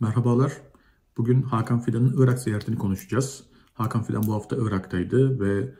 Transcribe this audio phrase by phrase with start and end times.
[0.00, 0.52] Merhabalar.
[1.16, 3.44] Bugün Hakan Fidan'ın Irak ziyaretini konuşacağız.
[3.74, 5.74] Hakan Fidan bu hafta Irak'taydı ve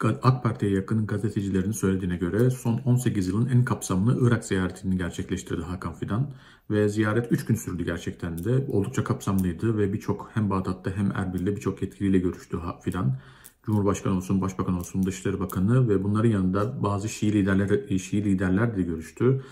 [0.00, 5.94] AK Parti'ye yakın gazetecilerin söylediğine göre son 18 yılın en kapsamlı Irak ziyaretini gerçekleştirdi Hakan
[5.94, 6.30] Fidan.
[6.70, 8.66] Ve ziyaret 3 gün sürdü gerçekten de.
[8.68, 13.18] Oldukça kapsamlıydı ve birçok hem Bağdat'ta hem Erbil'de birçok yetkiliyle görüştü Fidan.
[13.62, 18.82] Cumhurbaşkanı olsun, Başbakan olsun, Dışişleri Bakanı ve bunların yanında bazı Şii liderler, Şii liderler de
[18.82, 19.42] görüştü.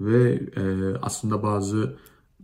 [0.00, 1.96] Ve e, aslında bazı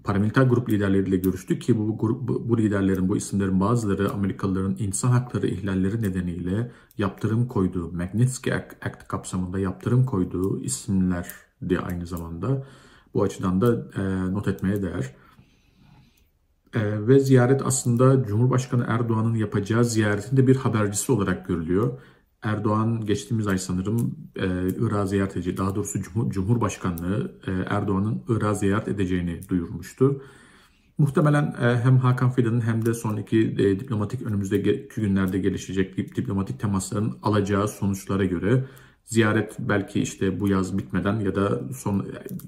[0.04, 5.09] paramiliter grup liderleriyle görüştü ki bu, grup, bu, bu liderlerin, bu isimlerin bazıları Amerikalıların insan
[5.09, 12.66] hakları ihlalleri nedeniyle yaptırım koyduğu, Magnitsky Act kapsamında yaptırım koyduğu isimlerdi aynı zamanda.
[13.14, 15.14] Bu açıdan da e, not etmeye değer.
[16.74, 21.98] E, ve ziyaret aslında Cumhurbaşkanı Erdoğan'ın yapacağı ziyaretinde bir habercisi olarak görülüyor.
[22.43, 24.47] Erdoğan geçtiğimiz ay sanırım e,
[24.79, 30.23] Irak'ı ziyaret edeceği, daha doğrusu Cumhur, Cumhurbaşkanlığı e, Erdoğan'ın Irak'ı ziyaret edeceğini duyurmuştu.
[30.99, 37.19] Muhtemelen e, hem Hakan Fidan'ın hem de sonraki e, diplomatik önümüzdeki günlerde gelişecek diplomatik temasların
[37.23, 38.65] alacağı sonuçlara göre
[39.04, 42.07] ziyaret belki işte bu yaz bitmeden ya da son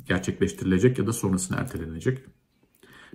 [0.09, 2.19] gerçekleştirilecek ya da sonrasına ertelenecek.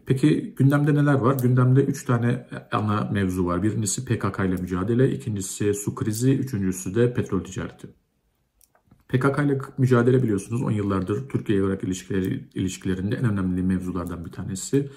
[0.05, 1.37] Peki gündemde neler var?
[1.41, 3.63] Gündemde 3 tane ana mevzu var.
[3.63, 7.87] Birincisi PKK ile mücadele, ikincisi su krizi, üçüncüsü de petrol ticareti.
[9.07, 14.89] PKK ile mücadele biliyorsunuz 10 yıllardır Türkiye-Irak ilişkileri, ilişkilerinde en önemli mevzulardan bir tanesi.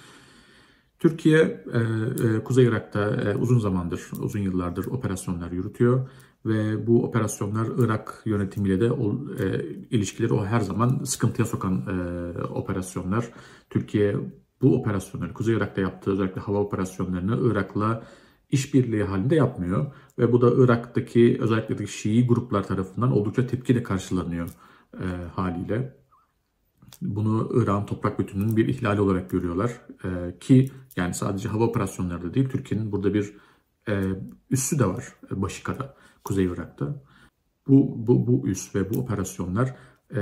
[0.99, 6.09] Türkiye e, e, Kuzey Irak'ta e, uzun zamandır, uzun yıllardır operasyonlar yürütüyor
[6.47, 12.43] ve bu operasyonlar Irak yönetimiyle de o, e, ilişkileri o her zaman sıkıntıya sokan e,
[12.43, 13.31] operasyonlar.
[13.71, 14.17] Türkiye
[14.63, 18.03] bu operasyonları, Kuzey Irak'ta yaptığı özellikle hava operasyonlarını Irak'la
[18.51, 19.95] işbirliği halinde yapmıyor.
[20.19, 24.51] Ve bu da Irak'taki özellikle Şii gruplar tarafından oldukça tepkiyle karşılanıyor
[24.95, 26.01] e, haliyle.
[27.03, 29.81] Bunu İran toprak bütününün bir ihlali olarak görüyorlar.
[30.05, 33.35] E, ki yani sadece hava operasyonları da değil, Türkiye'nin burada bir
[33.89, 34.03] e,
[34.51, 35.95] üssü de var e, Başika'da,
[36.25, 37.03] Kuzey Irak'ta.
[37.69, 39.77] Bu, bu, bu üs ve bu operasyonlar
[40.17, 40.21] e,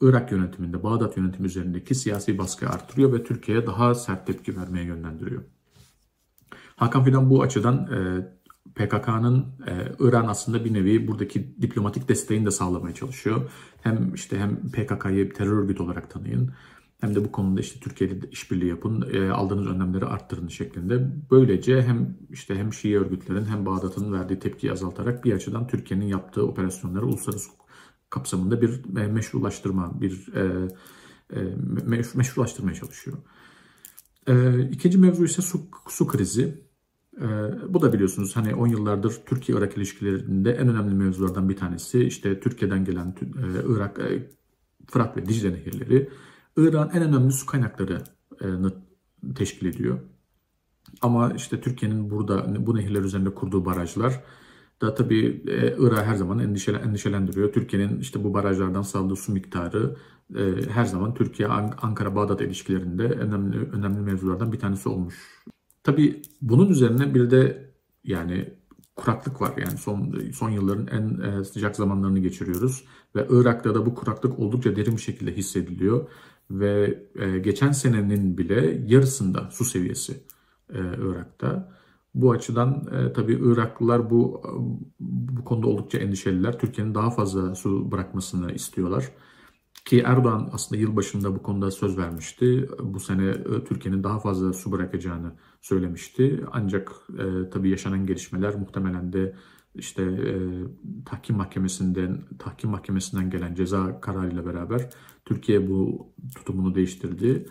[0.00, 5.42] Irak yönetiminde, Bağdat yönetimi üzerindeki siyasi baskıyı arttırıyor ve Türkiye'ye daha sert tepki vermeye yönlendiriyor.
[6.76, 7.98] Hakan Fidan bu açıdan e,
[8.74, 13.50] PKK'nın e, İran aslında bir nevi buradaki diplomatik desteğini de sağlamaya çalışıyor.
[13.82, 16.52] Hem işte hem PKK'yı terör örgütü olarak tanıyın
[17.00, 21.08] hem de bu konuda işte Türkiye'de işbirliği yapın, e, aldığınız önlemleri arttırın şeklinde.
[21.30, 26.46] Böylece hem işte hem Şii örgütlerin hem Bağdat'ın verdiği tepkiyi azaltarak bir açıdan Türkiye'nin yaptığı
[26.46, 27.50] operasyonları uluslararası
[28.10, 30.68] kapsamında bir e, meşrulaştırma, bir e,
[31.34, 31.40] e,
[32.14, 33.18] meşrulaştırmaya çalışıyor.
[34.70, 36.68] İkinci mevzu ise su, su krizi.
[37.68, 42.04] Bu da biliyorsunuz hani 10 yıllardır Türkiye-Irak ilişkilerinde en önemli mevzulardan bir tanesi.
[42.04, 43.14] İşte Türkiye'den gelen
[43.68, 44.00] Irak,
[44.86, 46.10] Fırat ve Dicle nehirleri
[46.56, 48.72] Irak'ın en önemli su kaynaklarını
[49.34, 49.98] teşkil ediyor.
[51.00, 54.22] Ama işte Türkiye'nin burada bu nehirler üzerinde kurduğu barajlar
[54.80, 57.52] da tabii e, Irak'ı her zaman endişelendiriyor.
[57.52, 59.96] Türkiye'nin işte bu barajlardan sağladığı su miktarı
[60.36, 65.14] e, her zaman Türkiye-Ankara-Bağdat ilişkilerinde önemli önemli mevzulardan bir tanesi olmuş.
[65.84, 67.70] Tabii bunun üzerine bir de
[68.04, 68.54] yani
[68.96, 69.54] kuraklık var.
[69.58, 72.84] Yani son son yılların en e, sıcak zamanlarını geçiriyoruz
[73.16, 76.08] ve Irak'ta da bu kuraklık oldukça derin bir şekilde hissediliyor
[76.50, 77.02] ve
[77.44, 80.22] geçen senenin bile yarısında su seviyesi
[80.74, 81.78] Irak'ta.
[82.14, 84.42] Bu açıdan e, tabii Iraklılar bu
[85.00, 86.58] bu konuda oldukça endişeliler.
[86.58, 89.12] Türkiye'nin daha fazla su bırakmasını istiyorlar.
[89.84, 92.68] Ki Erdoğan aslında yılbaşında bu konuda söz vermişti.
[92.82, 95.32] Bu sene e, Türkiye'nin daha fazla su bırakacağını
[95.62, 96.44] söylemişti.
[96.52, 99.34] Ancak e, tabii yaşanan gelişmeler muhtemelen de
[99.74, 100.34] işte e,
[101.06, 104.90] tahkim mahkemesinden tahkim mahkemesinden gelen ceza kararıyla beraber
[105.24, 107.46] Türkiye bu tutumunu değiştirdi.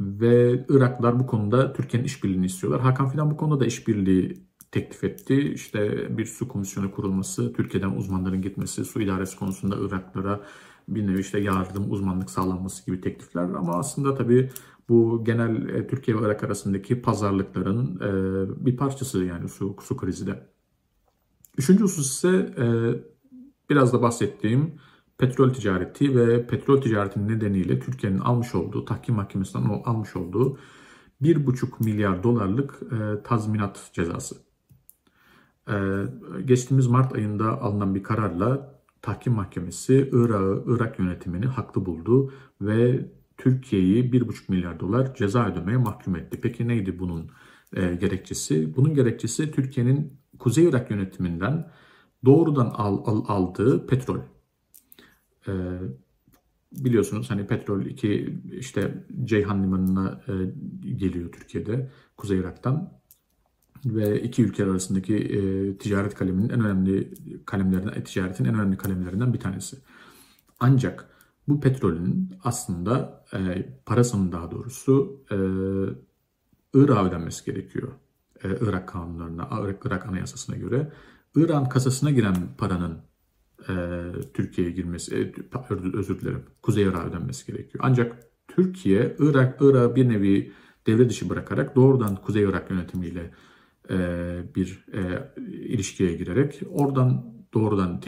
[0.00, 2.80] Ve Iraklılar bu konuda Türkiye'nin işbirliğini istiyorlar.
[2.80, 5.52] Hakan Fidan bu konuda da işbirliği teklif etti.
[5.54, 10.40] İşte bir su komisyonu kurulması, Türkiye'den uzmanların gitmesi, su idaresi konusunda Iraklara
[10.88, 13.42] bir nevi işte yardım, uzmanlık sağlanması gibi teklifler.
[13.42, 14.50] Ama aslında tabii
[14.88, 20.26] bu genel e, Türkiye ve Irak arasındaki pazarlıkların e, bir parçası yani su, su krizi
[20.26, 20.46] de.
[21.58, 22.66] Üçüncü husus ise e,
[23.70, 24.74] biraz da bahsettiğim
[25.20, 30.58] petrol ticareti ve petrol ticaretinin nedeniyle Türkiye'nin almış olduğu, tahkim mahkemesinden almış olduğu
[31.22, 34.36] 1,5 milyar dolarlık e, tazminat cezası.
[35.68, 35.76] E,
[36.44, 44.12] geçtiğimiz Mart ayında alınan bir kararla tahkim mahkemesi Irak'ı, Irak yönetimini haklı buldu ve Türkiye'yi
[44.12, 46.38] 1,5 milyar dolar ceza ödemeye mahkum etti.
[46.42, 47.30] Peki neydi bunun
[47.76, 48.76] e, gerekçesi?
[48.76, 51.70] Bunun gerekçesi Türkiye'nin Kuzey Irak yönetiminden
[52.24, 54.18] doğrudan al, al, aldığı petrol.
[55.50, 55.52] E,
[56.72, 60.32] biliyorsunuz hani petrol iki işte Ceyhan Limanı'na e,
[60.94, 63.00] geliyor Türkiye'de Kuzey Irak'tan
[63.86, 67.14] ve iki ülke arasındaki e, ticaret kaleminin en önemli
[67.46, 69.76] kalemlerinden, ticaretin en önemli kalemlerinden bir tanesi.
[70.60, 71.08] Ancak
[71.48, 75.36] bu petrolün aslında e, parasının daha doğrusu e,
[76.74, 77.92] Irak'a ödenmesi gerekiyor.
[78.44, 80.92] E, Irak kanunlarına, Irak, Irak anayasasına göre.
[81.36, 82.98] Irak'ın kasasına giren paranın
[83.68, 83.74] e,
[84.34, 87.84] Türkiye'ye girmesi, e, özür dilerim, Kuzey Irak'a ödenmesi gerekiyor.
[87.86, 88.16] Ancak
[88.48, 90.52] Türkiye, Irak, Irak'ı bir nevi
[90.86, 93.30] devre dışı bırakarak doğrudan Kuzey Irak yönetimiyle
[93.90, 93.96] e,
[94.56, 98.00] bir e, ilişkiye girerek oradan doğrudan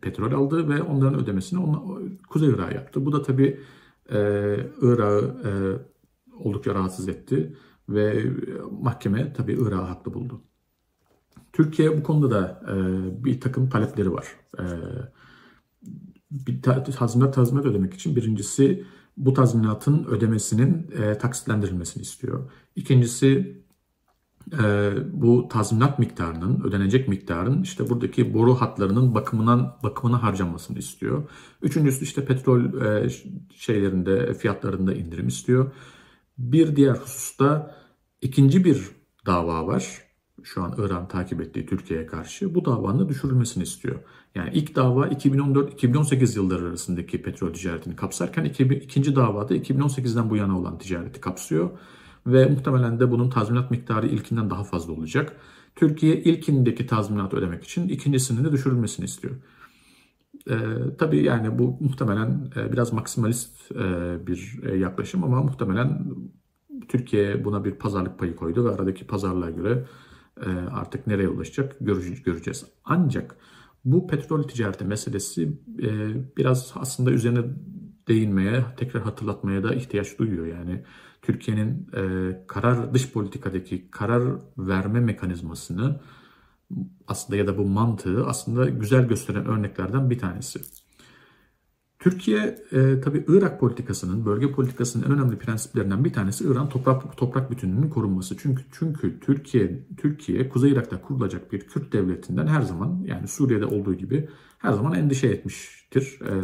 [0.00, 1.82] petrol aldı ve onların ödemesini ona,
[2.28, 3.06] Kuzey Irak'a yaptı.
[3.06, 3.60] Bu da tabii
[4.12, 4.18] e,
[4.82, 5.50] Irak'ı e,
[6.34, 7.56] oldukça rahatsız etti
[7.88, 8.24] ve
[8.70, 10.42] mahkeme tabii Irak'ı haklı buldu.
[11.52, 12.74] Türkiye bu konuda da e,
[13.24, 14.26] bir takım talepleri var.
[14.58, 14.64] E,
[16.30, 18.84] bir tazminat tazminat ödemek için birincisi
[19.16, 22.50] bu tazminatın ödemesinin e, taksitlendirilmesini istiyor.
[22.76, 23.60] İkincisi
[24.62, 31.30] e, bu tazminat miktarının, ödenecek miktarın işte buradaki boru hatlarının bakımından bakımına harcanmasını istiyor.
[31.62, 33.10] Üçüncüsü işte petrol e,
[33.54, 35.72] şeylerinde fiyatlarında indirim istiyor.
[36.38, 37.76] Bir diğer hususta
[38.20, 38.90] ikinci bir
[39.26, 40.09] dava var.
[40.42, 43.96] Şu an İran takip ettiği Türkiye'ye karşı bu davanın düşürülmesini istiyor.
[44.34, 50.78] Yani ilk dava 2014-2018 yılları arasındaki petrol ticaretini kapsarken ikinci davada 2018'den bu yana olan
[50.78, 51.70] ticareti kapsıyor
[52.26, 55.36] ve muhtemelen de bunun tazminat miktarı ilkinden daha fazla olacak.
[55.76, 59.36] Türkiye ilkindeki tazminatı ödemek için ikincisinin de düşürülmesini istiyor.
[60.50, 60.56] Ee,
[60.98, 66.04] tabii yani bu muhtemelen e, biraz maksimalist e, bir e, yaklaşım ama muhtemelen
[66.88, 69.84] Türkiye buna bir pazarlık payı koydu ve aradaki pazarlığa göre e,
[70.72, 71.76] artık nereye ulaşacak
[72.24, 72.66] göreceğiz.
[72.84, 73.36] Ancak
[73.84, 75.88] bu petrol ticareti meselesi e,
[76.36, 77.40] biraz aslında üzerine
[78.08, 80.46] değinmeye, tekrar hatırlatmaya da ihtiyaç duyuyor.
[80.46, 80.82] Yani
[81.22, 84.22] Türkiye'nin e, karar dış politikadaki karar
[84.58, 86.00] verme mekanizmasını
[87.08, 90.60] aslında ya da bu mantığı aslında güzel gösteren örneklerden bir tanesi.
[92.00, 97.50] Türkiye e, tabii Irak politikasının, bölge politikasının en önemli prensiplerinden bir tanesi İran toprak toprak
[97.50, 98.36] bütünlüğünün korunması.
[98.36, 103.94] Çünkü çünkü Türkiye Türkiye Kuzey Irak'ta kurulacak bir Kürt devletinden her zaman yani Suriye'de olduğu
[103.94, 106.18] gibi her zaman endişe etmiştir.
[106.20, 106.34] E,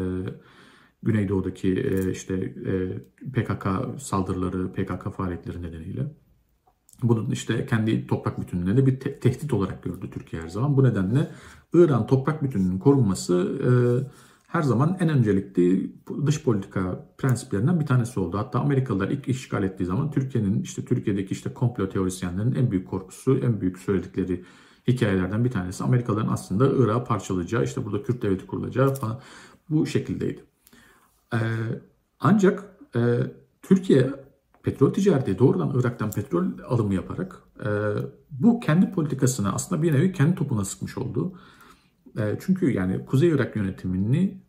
[1.03, 2.35] Güneydoğu'daki e, işte
[2.67, 2.99] e,
[3.32, 3.67] PKK
[3.99, 6.14] saldırıları, PKK faaliyetleri nedeniyle.
[7.02, 10.76] Bunun işte kendi toprak bütünlüğüne bir te- tehdit olarak gördü Türkiye her zaman.
[10.76, 11.31] Bu nedenle
[11.75, 13.70] İran toprak bütünlüğünün korunması e,
[14.56, 15.93] her zaman en öncelikli
[16.26, 18.38] dış politika prensiplerinden bir tanesi oldu.
[18.38, 23.38] Hatta Amerikalılar ilk işgal ettiği zaman Türkiye'nin işte Türkiye'deki işte komplo teorisyenlerin en büyük korkusu,
[23.38, 24.44] en büyük söyledikleri
[24.88, 29.20] hikayelerden bir tanesi Amerikalıların aslında Irak'ı parçalayacağı, işte burada Kürt devleti kurulacağı falan
[29.70, 30.44] bu şekildeydi.
[31.35, 31.38] Ee,
[32.20, 32.64] ancak
[32.97, 33.00] e,
[33.62, 34.11] Türkiye
[34.62, 37.69] petrol ticareti doğrudan Irak'tan petrol alımı yaparak e,
[38.31, 41.32] bu kendi politikasını aslında bir nevi kendi topuna sıkmış oldu.
[42.19, 44.46] E, çünkü yani Kuzey Irak yönetimini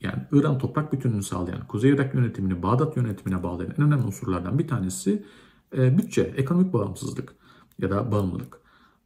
[0.00, 4.68] yani İran toprak bütünlüğünü sağlayan, Kuzey Irak yönetimini Bağdat yönetimine bağlayan en önemli unsurlardan bir
[4.68, 5.24] tanesi
[5.76, 7.34] e, bütçe, ekonomik bağımsızlık
[7.78, 8.60] ya da bağımlılık.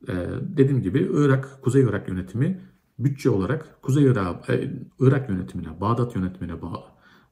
[0.09, 2.61] E, dediğim gibi Irak, Kuzey Irak yönetimi
[2.99, 6.85] bütçe olarak Kuzey Irak, e, Irak yönetimine, Bağdat yönetimine bağlı.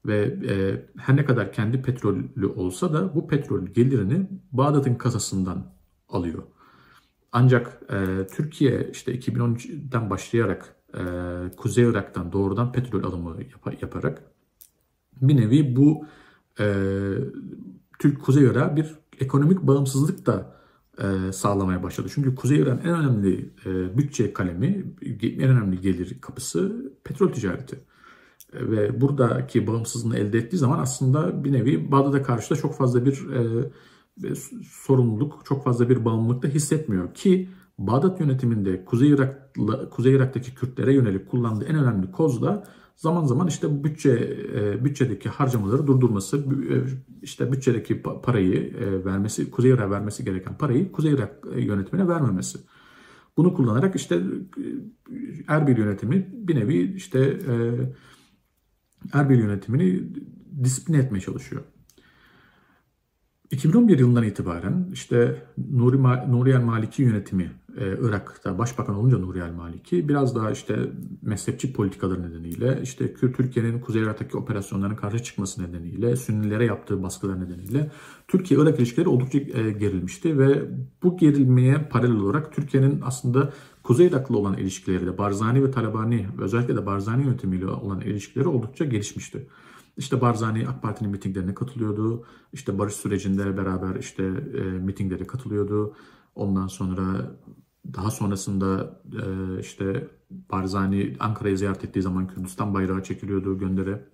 [0.05, 5.73] Ve e, her ne kadar kendi petrolü olsa da bu petrol gelirini Bağdat'ın kasasından
[6.09, 6.43] alıyor.
[7.31, 10.75] Ancak e, Türkiye işte 2013'den başlayarak
[11.57, 14.23] Kuzey Irak'tan doğrudan petrol alımı yap- yaparak
[15.21, 16.05] bir nevi bu
[16.59, 16.65] e,
[17.99, 20.55] Türk Kuzey Irak'a bir ekonomik bağımsızlık da
[20.97, 22.07] e, sağlamaya başladı.
[22.13, 27.75] Çünkü Kuzey Irak'ın en önemli e, bütçe kalemi, en önemli gelir kapısı petrol ticareti.
[28.53, 33.05] E, ve buradaki bağımsızlığını elde ettiği zaman aslında bir nevi Bağdat'a karşı da çok fazla
[33.05, 34.35] bir e,
[34.69, 40.93] sorumluluk, çok fazla bir bağımlılık da hissetmiyor ki Bağdat yönetiminde Kuzey Irak'la Kuzey Irak'taki Kürtlere
[40.93, 42.63] yönelik kullandığı en önemli koz da
[42.95, 46.75] zaman zaman işte bütçe e, bütçedeki harcamaları durdurması, e,
[47.21, 52.59] işte bütçedeki parayı e, vermesi, Kuzey Irak'a vermesi gereken parayı Kuzey Irak yönetimine vermemesi.
[53.37, 54.21] Bunu kullanarak işte
[55.47, 57.39] Erbil yönetimi bir nevi işte
[59.13, 60.03] Erbil yönetimini
[60.63, 61.61] disiplin etmeye çalışıyor.
[63.51, 69.51] 2011 yılından itibaren işte Nuri, Nuri el Maliki yönetimi e, Irak'ta başbakan olunca Nuri el
[69.51, 76.15] Maliki biraz daha işte mezhepçi politikaları nedeniyle işte Türkiye'nin Kuzey Irak'taki operasyonlarına karşı çıkması nedeniyle
[76.15, 77.91] Sünnilere yaptığı baskılar nedeniyle
[78.27, 80.61] Türkiye-Irak ilişkileri oldukça e, gerilmişti ve
[81.03, 83.53] bu gerilmeye paralel olarak Türkiye'nin aslında
[83.83, 88.85] Kuzey Irak'la olan ilişkileri de Barzani ve Talabani özellikle de Barzani yönetimiyle olan ilişkileri oldukça
[88.85, 89.47] gelişmişti.
[89.97, 92.25] İşte Barzani AK Parti'nin mitinglerine katılıyordu.
[92.53, 94.23] İşte barış sürecinde beraber işte
[94.57, 95.95] e, mitinglere katılıyordu.
[96.35, 97.31] Ondan sonra
[97.93, 104.05] daha sonrasında e, işte Barzani Ankara'yı ziyaret ettiği zaman Kürdistan bayrağı çekiliyordu göndere.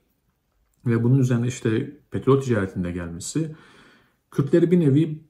[0.85, 3.55] Ve bunun üzerine işte petrol ticaretinde gelmesi
[4.31, 5.23] Kürtleri bir nevi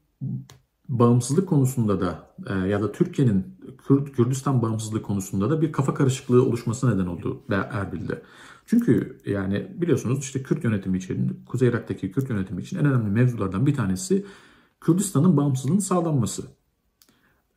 [0.90, 6.44] bağımsızlık konusunda da e, ya da Türkiye'nin Kürt, Kürdistan bağımsızlık konusunda da bir kafa karışıklığı
[6.44, 8.22] oluşması neden oldu Erbil'de.
[8.66, 13.66] Çünkü yani biliyorsunuz işte Kürt yönetimi için, Kuzey Irak'taki Kürt yönetimi için en önemli mevzulardan
[13.66, 14.26] bir tanesi
[14.82, 16.59] Kürdistan'ın bağımsızlığının sağlanması.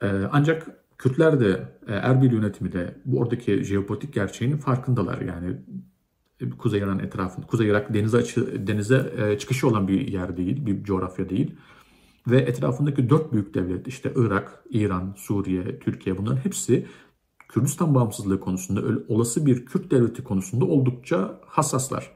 [0.03, 0.67] E, ancak
[0.99, 5.21] Kürtler de e, Erbil yönetimi de bu oradaki jeopolitik gerçeğinin farkındalar.
[5.21, 5.57] Yani
[6.59, 11.29] Kuzey Irak'ın etrafında, Kuzey Irak denize, açı, denize çıkışı olan bir yer değil, bir coğrafya
[11.29, 11.55] değil.
[12.27, 16.87] Ve etrafındaki dört büyük devlet işte Irak, İran, Suriye, Türkiye bunların hepsi
[17.49, 22.11] Kürdistan bağımsızlığı konusunda olası bir Kürt devleti konusunda oldukça hassaslar.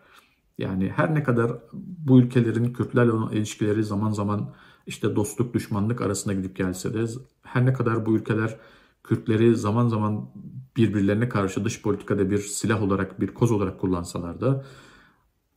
[0.58, 4.54] Yani her ne kadar bu ülkelerin Kürtlerle olan ilişkileri zaman zaman
[4.86, 7.06] işte dostluk düşmanlık arasında gidip gelse de
[7.42, 8.56] her ne kadar bu ülkeler
[9.04, 10.30] Kürtleri zaman zaman
[10.76, 14.64] birbirlerine karşı dış politikada bir silah olarak bir koz olarak kullansalar da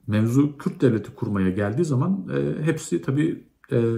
[0.07, 3.95] mevzu Kürt devleti kurmaya geldiği zaman e, hepsi tabii e,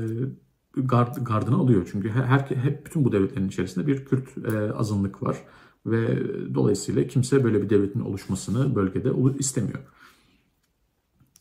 [0.76, 1.90] gard, gardını alıyor.
[1.92, 5.38] Çünkü her, hep bütün bu devletlerin içerisinde bir Kürt e, azınlık var
[5.86, 6.20] ve
[6.54, 9.80] dolayısıyla kimse böyle bir devletin oluşmasını bölgede istemiyor.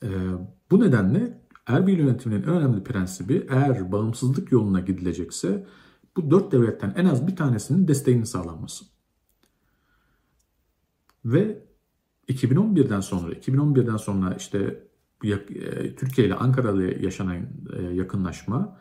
[0.03, 0.09] E,
[0.71, 1.40] bu nedenle
[1.71, 5.67] Erbil yönetiminin en önemli prensibi eğer bağımsızlık yoluna gidilecekse
[6.17, 8.85] bu dört devletten en az bir tanesinin desteğinin sağlanması.
[11.25, 11.65] Ve
[12.29, 14.85] 2011'den sonra 2011'den sonra işte
[15.25, 17.37] e, Türkiye ile Ankara'da yaşanan
[17.77, 18.79] e, yakınlaşma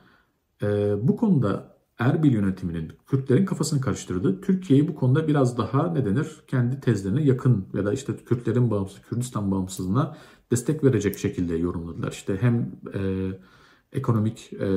[0.62, 4.42] e, bu konuda Erbil yönetiminin Kürtlerin kafasını karıştırdı.
[4.42, 9.02] Türkiye'yi bu konuda biraz daha ne denir kendi tezlerine yakın ya da işte Kürtlerin bağımsız
[9.02, 10.18] Kürdistan bağımsızlığına
[10.52, 12.12] destek verecek şekilde yorumladılar.
[12.12, 13.02] İşte hem e,
[13.92, 14.68] ekonomik e,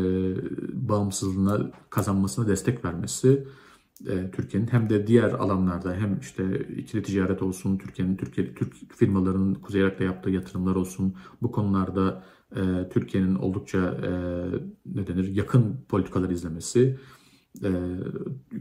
[0.73, 3.47] bağımsızlığına kazanmasına destek vermesi
[4.09, 9.55] e, Türkiye'nin hem de diğer alanlarda hem işte ikili ticaret olsun, Türkiye'nin Türkiye Türk firmalarının
[9.55, 12.25] Kuzey Irak'ta yaptığı yatırımlar olsun bu konularda
[12.57, 14.11] e, Türkiye'nin oldukça e,
[14.87, 16.99] ne denir yakın politikalar izlemesi
[17.65, 17.71] e,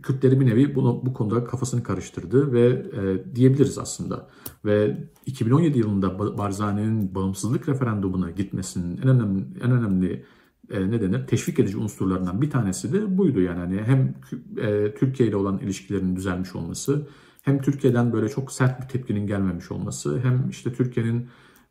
[0.04, 4.28] Kürtleri bir nevi bunu, bu konuda kafasını karıştırdı ve e, diyebiliriz aslında.
[4.66, 10.26] Ve 2017 yılında Barzani'nin bağımsızlık referandumuna gitmesinin en önemli en önemli
[10.72, 14.16] e, ne denir teşvik edici unsurlarından bir tanesi de buydu yani hani hem
[14.58, 17.08] e, Türkiye ile olan ilişkilerin düzelmiş olması
[17.42, 21.28] hem Türkiye'den böyle çok sert bir tepkinin gelmemiş olması hem işte Türkiye'nin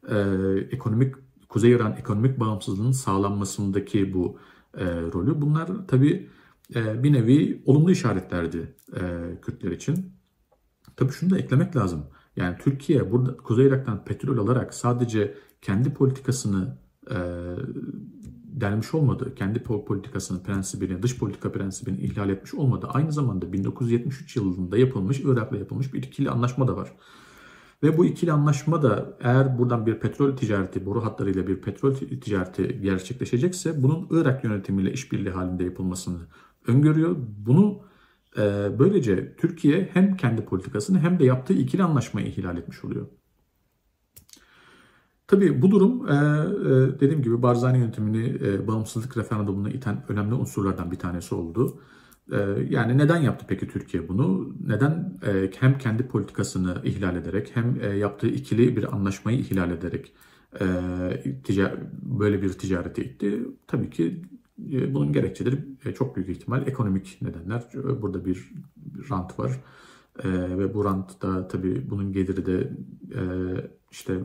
[0.08, 0.16] e,
[0.70, 1.14] ekonomik
[1.48, 4.38] Kuzey İran ekonomik bağımsızlığının sağlanmasındaki bu
[4.78, 6.28] e, rolü bunlar tabii
[6.74, 9.00] bir nevi olumlu işaretlerdi e,
[9.42, 10.12] Kürtler için.
[10.96, 12.06] Tabii şunu da eklemek lazım.
[12.36, 16.78] Yani Türkiye burada Kuzey Irak'tan petrol alarak sadece kendi politikasını
[17.10, 17.16] e,
[18.92, 19.34] olmadı.
[19.34, 22.86] Kendi politikasının prensibini, dış politika prensibini ihlal etmiş olmadı.
[22.90, 26.92] Aynı zamanda 1973 yılında yapılmış, Irak'la yapılmış bir ikili anlaşma da var.
[27.82, 32.80] Ve bu ikili anlaşma da eğer buradan bir petrol ticareti, boru hatlarıyla bir petrol ticareti
[32.80, 36.18] gerçekleşecekse bunun Irak yönetimiyle işbirliği halinde yapılmasını
[36.70, 37.16] öngörüyor.
[37.46, 37.82] Bunu
[38.36, 38.42] e,
[38.78, 43.06] böylece Türkiye hem kendi politikasını hem de yaptığı ikili anlaşmayı ihlal etmiş oluyor.
[45.30, 50.90] Tabii bu durum e, e, dediğim gibi Barzani yönetimini e, bağımsızlık referandumuna iten önemli unsurlardan
[50.90, 51.80] bir tanesi oldu.
[52.32, 52.36] E,
[52.68, 54.56] yani neden yaptı peki Türkiye bunu?
[54.66, 60.12] Neden e, hem kendi politikasını ihlal ederek hem e, yaptığı ikili bir anlaşmayı ihlal ederek
[60.60, 60.66] e,
[62.02, 63.40] böyle bir ticarete itti?
[63.66, 64.22] Tabii ki
[64.94, 67.64] bunun gerekçeleri e, çok büyük ihtimal ekonomik nedenler.
[68.02, 68.52] Burada bir
[69.10, 69.60] rant var.
[70.24, 72.72] E, ve bu rant da tabii bunun geliri de
[73.14, 73.22] e,
[73.90, 74.20] işte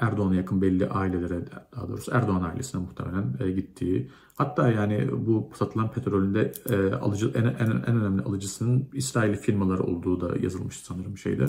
[0.00, 1.44] Erdoğan'a yakın belli ailelere
[1.76, 7.44] daha doğrusu Erdoğan ailesine muhtemelen e, gittiği hatta yani bu satılan petrolünde e, alıcı en,
[7.44, 11.46] en, en önemli alıcısının İsrail firmaları olduğu da yazılmış sanırım şeyde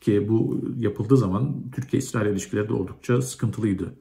[0.00, 3.94] ki bu yapıldığı zaman Türkiye-İsrail ilişkileri de oldukça sıkıntılıydı.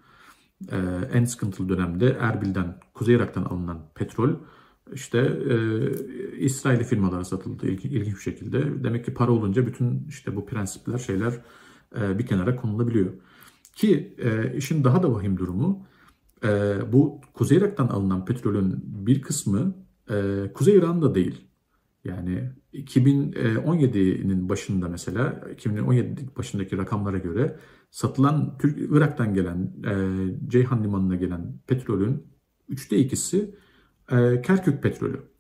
[0.72, 0.78] E,
[1.14, 4.30] en sıkıntılı dönemde Erbil'den, Kuzey Irak'tan alınan petrol
[4.94, 5.58] işte e,
[6.38, 8.84] İsrail firmalara satıldı ilginç, ilginç bir şekilde.
[8.84, 11.34] Demek ki para olunca bütün işte bu prensipler şeyler
[12.00, 13.14] e, bir kenara konulabiliyor.
[13.76, 15.86] Ki e, işin daha da vahim durumu
[16.44, 19.76] e, bu Kuzey Irak'tan alınan petrolün bir kısmı
[20.10, 21.51] e, Kuzey İran'da değil.
[22.04, 27.60] Yani 2017'nin başında mesela 2017 başındaki rakamlara göre
[27.92, 29.94] satılan Türk Irak'tan gelen e,
[30.48, 32.24] Ceyhan limanına gelen petrolün
[32.70, 33.56] üçte ikisi
[34.12, 35.32] e, Kerkük petrolü.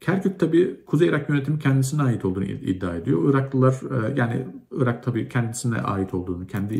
[0.00, 3.30] Kerkük tabi Kuzey Irak yönetimi kendisine ait olduğunu iddia ediyor.
[3.30, 6.74] Iraklılar e, yani Irak tabi kendisine ait olduğunu, kendi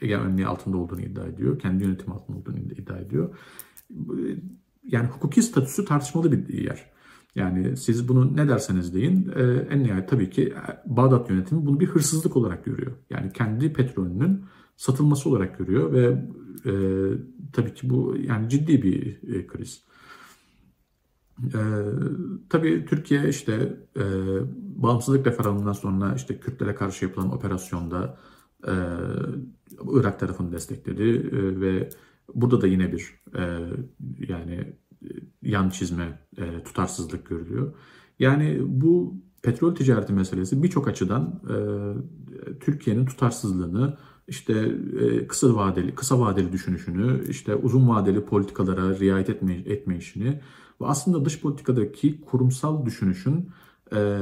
[0.00, 1.58] egemenliği altında olduğunu iddia ediyor.
[1.58, 3.36] Kendi yönetim altında olduğunu iddia ediyor.
[4.84, 6.90] Yani hukuki statüsü tartışmalı bir yer.
[7.34, 10.54] Yani siz bunu ne derseniz deyin e, en nihayet tabii ki
[10.86, 12.92] Bağdat yönetimi bunu bir hırsızlık olarak görüyor.
[13.10, 14.44] Yani kendi petrolünün
[14.76, 16.24] satılması olarak görüyor ve
[16.66, 16.72] e,
[17.52, 19.84] tabii ki bu yani ciddi bir e, kriz.
[21.54, 21.60] E,
[22.48, 24.04] tabii Türkiye işte e,
[24.82, 28.18] bağımsızlık referandumdan sonra işte Kürtlere karşı yapılan operasyonda
[28.66, 28.74] e,
[29.92, 31.88] Irak tarafını destekledi e, ve
[32.34, 33.42] burada da yine bir e,
[34.28, 34.76] yani
[35.42, 37.74] yan çizme, e, tutarsızlık görülüyor.
[38.18, 41.56] Yani bu petrol ticareti meselesi birçok açıdan e,
[42.60, 43.96] Türkiye'nin tutarsızlığını,
[44.28, 50.40] işte e, kısa vadeli kısa vadeli düşünüşünü, işte uzun vadeli politikalara riayet etme, etme işini
[50.80, 53.50] ve aslında dış politikadaki kurumsal düşünüşün
[53.94, 54.18] e,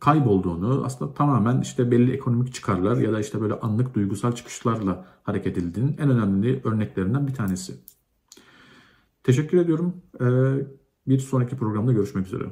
[0.00, 5.58] kaybolduğunu, aslında tamamen işte belli ekonomik çıkarlar ya da işte böyle anlık duygusal çıkışlarla hareket
[5.58, 7.74] edildiğinin en önemli örneklerinden bir tanesi.
[9.24, 10.02] Teşekkür ediyorum.
[10.20, 10.24] Ee,
[11.06, 12.44] bir sonraki programda görüşmek üzere.